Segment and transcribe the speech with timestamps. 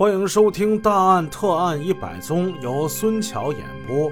[0.00, 4.10] 欢迎收听《大案特案一百宗》，由孙桥演播。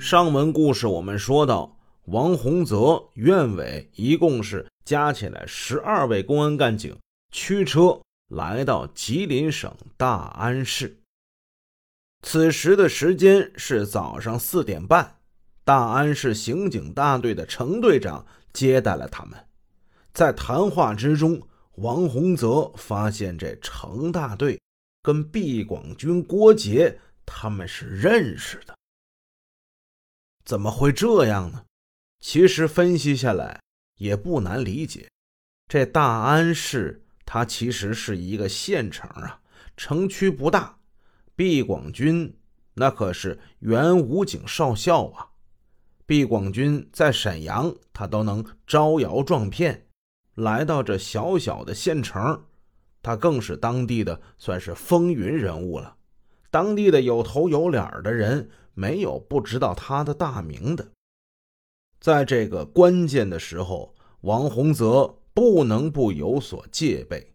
[0.00, 1.76] 上文故事我们说到，
[2.06, 6.96] 王洪泽、苑伟一共是加起来十二位公安干警，
[7.30, 10.98] 驱车来到吉林省大安市。
[12.22, 15.16] 此时的时间是早上四点半，
[15.62, 18.24] 大安市刑警大队的程队长
[18.54, 19.38] 接待了他们。
[20.14, 21.42] 在谈话之中，
[21.74, 24.58] 王洪泽发现这程大队。
[25.06, 28.76] 跟毕广军、郭杰他们是认识的，
[30.44, 31.64] 怎么会这样呢？
[32.18, 33.60] 其实分析下来
[33.98, 35.08] 也不难理解。
[35.68, 39.40] 这大安市它其实是一个县城啊，
[39.76, 40.76] 城区不大。
[41.36, 42.36] 毕广军
[42.74, 45.28] 那可是原武警少校啊，
[46.04, 49.86] 毕广军在沈阳他都能招摇撞骗，
[50.34, 52.44] 来到这小小的县城。
[53.06, 55.96] 他更是当地的算是风云人物了，
[56.50, 60.88] 当地的有头有脸的人没有不知道他的大名的。
[62.00, 67.32] 在这个关键的时候，王洪泽不能不有所戒备，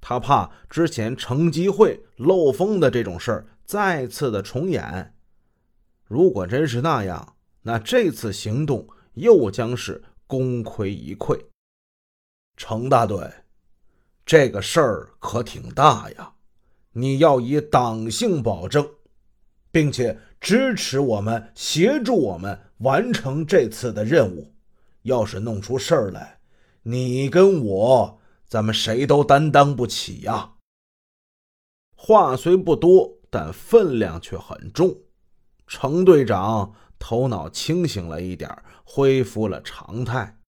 [0.00, 5.16] 他怕之前城基会漏风的这种事儿再次的重演。
[6.04, 11.36] 如果真是那样，那这次行动又将是功亏一篑。
[12.56, 13.28] 程大队。
[14.30, 16.34] 这个事儿可挺大呀，
[16.92, 18.88] 你要以党性保证，
[19.72, 24.54] 并且支持我们，协助我们完成这次的任务。
[25.02, 26.38] 要是弄出事儿来，
[26.84, 30.52] 你跟我，咱们谁都担当不起呀。
[31.96, 34.96] 话虽不多，但分量却很重。
[35.66, 38.48] 程队长头脑清醒了一点，
[38.84, 40.38] 恢复了常态。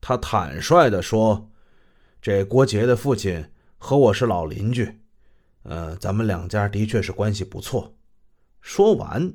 [0.00, 1.48] 他坦率地说。
[2.22, 5.00] 这郭杰的父亲和我是老邻居，
[5.64, 7.96] 呃，咱们两家的确是关系不错。
[8.60, 9.34] 说完，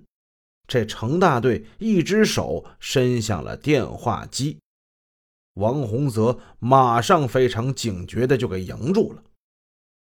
[0.68, 4.62] 这程大队一只手伸向了电话机，
[5.56, 9.22] 王洪泽马上非常警觉的就给迎住了。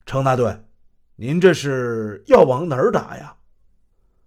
[0.05, 0.53] 程大队，
[1.15, 3.37] 您这是要往哪儿打呀？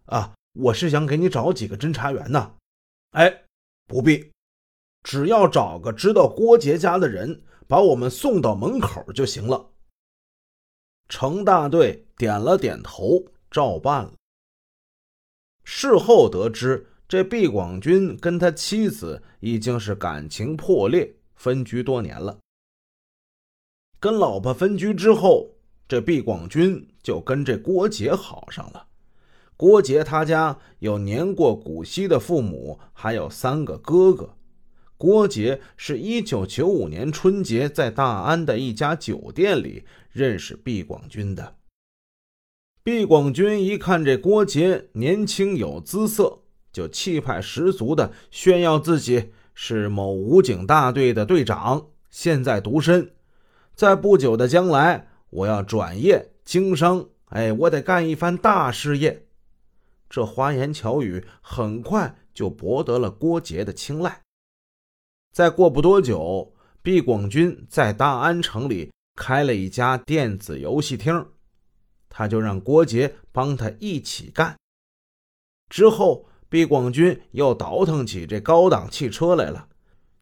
[0.06, 2.54] 啊，我是想给你找几个侦查员呢。
[3.10, 3.42] 哎，
[3.86, 4.32] 不必，
[5.06, 7.44] 只要找个知道郭杰家的人。
[7.68, 9.70] 把我们送到门口就行了。
[11.08, 14.12] 程大队点了点头，照办了。
[15.64, 22.38] 事后得知，这毕广军跟他妻子已经是感情破裂，分居多年了。
[23.98, 25.50] 跟老婆分居之后，
[25.88, 28.86] 这毕广军就跟这郭杰好上了。
[29.56, 34.36] 郭杰他家有年过古稀的父母，还有三个哥哥。
[34.98, 41.56] 郭杰是一九九五年春节在大安的一家酒店里认识毕广军的。
[42.82, 46.38] 毕广军一看这郭杰年轻有姿色，
[46.72, 53.10] 就气派十足的炫耀自己是某武警大队的队长，现在独身，
[53.74, 59.26] 在不久的将来我要转业经商，哎，我得干一番大事业。
[60.08, 64.22] 这花言巧语很快就博得了郭杰的青睐。
[65.36, 71.26] 再过不多久，毕广军在大安城里开了一家电子游戏厅，
[72.08, 74.56] 他就让郭杰帮他一起干。
[75.68, 79.68] 之后，毕广军又倒腾起这高档汽车来了。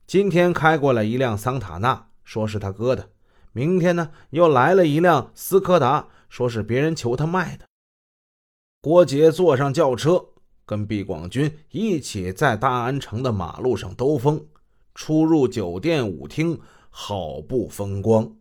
[0.05, 3.05] 今天开过来一辆桑塔纳，说是他哥的；
[3.53, 7.67] 明天呢，又来了一辆斯柯达，说是别人求他卖的。
[8.81, 10.31] 郭杰坐上轿车，
[10.67, 14.45] 跟毕广军一起在大安城的马路上兜风。
[14.95, 18.37] 出入酒店舞厅，好不风光。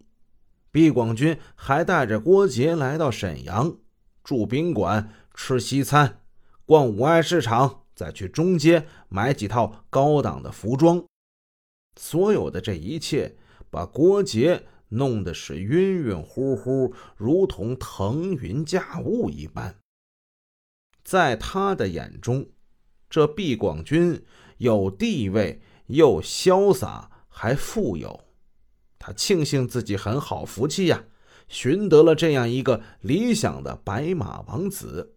[0.72, 3.78] 毕广军还带着郭杰来到沈阳，
[4.24, 6.22] 住宾馆，吃西餐，
[6.66, 11.04] 逛五爱市场，再去中街买几套高档的服装。
[12.00, 13.36] 所有的这一切，
[13.70, 19.76] 把郭杰弄得是晕晕乎乎，如同腾云驾雾一般。
[21.04, 22.48] 在他的眼中，
[23.10, 24.24] 这毕广军
[24.58, 25.62] 有地位。
[25.88, 28.24] 又潇洒还富有，
[28.98, 31.04] 他庆幸自己很好福气呀，
[31.48, 35.16] 寻得了这样一个理想的白马王子。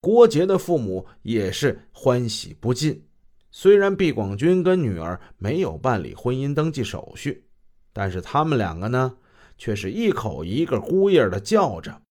[0.00, 3.06] 郭杰的父母也是欢喜不尽。
[3.50, 7.46] 虽然毕广军跟女儿没有办理婚姻登记手续，
[7.92, 9.16] 但是他们两个呢，
[9.56, 12.02] 却是一口一个姑爷的叫着，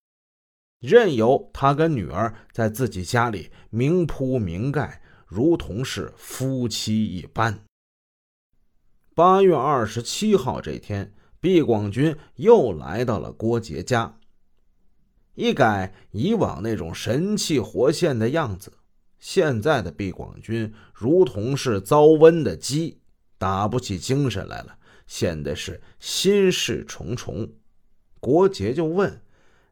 [0.80, 5.03] 任由他跟女儿在自己家里明铺明盖。
[5.34, 7.60] 如同是夫妻一般。
[9.16, 14.20] 八月二十七号这天，毕广军又来到了郭杰家，
[15.34, 18.74] 一改以往那种神气活现的样子。
[19.18, 23.02] 现在的毕广军如同是遭瘟的鸡，
[23.40, 24.78] 打不起精神来了，
[25.08, 27.52] 显得是心事重重。
[28.20, 29.24] 郭杰就问：“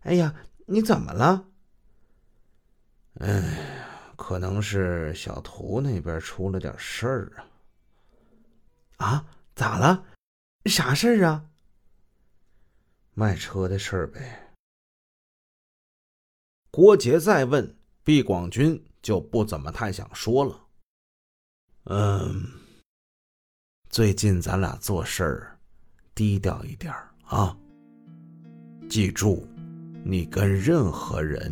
[0.02, 0.34] 哎呀，
[0.66, 1.46] 你怎么了
[3.20, 3.81] ？”“哎，
[4.22, 7.48] 可能是小图那边出了点事儿啊。
[9.04, 9.26] ”“啊，
[9.56, 10.06] 咋了？
[10.66, 11.46] 啥事儿啊
[13.16, 14.54] ？”“卖车的事儿呗。”
[16.70, 18.82] 郭杰再问毕广军。
[19.02, 20.64] 就不怎么太想说了。
[21.86, 22.46] 嗯，
[23.90, 25.60] 最近咱俩做事儿
[26.14, 26.94] 低调一点
[27.26, 27.58] 啊。
[28.88, 29.48] 记住，
[30.06, 31.52] 你跟任何人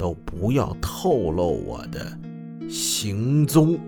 [0.00, 2.18] 都不要透露我的
[2.70, 3.78] 行踪。